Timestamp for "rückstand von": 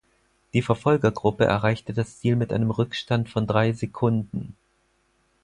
2.71-3.45